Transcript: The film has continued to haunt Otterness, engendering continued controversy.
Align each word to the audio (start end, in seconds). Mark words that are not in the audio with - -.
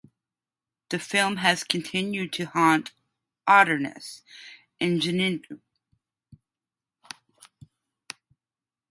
The 0.89 0.97
film 0.97 1.35
has 1.35 1.63
continued 1.63 2.33
to 2.33 2.45
haunt 2.45 2.89
Otterness, 3.47 4.23
engendering 4.79 5.41
continued 5.43 5.47
controversy. 7.03 7.67